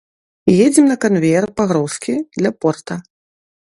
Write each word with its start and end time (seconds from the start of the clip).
Едзем 0.67 0.85
на 0.91 0.95
канвеер 1.05 1.47
пагрузкі 1.61 2.15
для 2.39 2.51
порта. 2.65 2.95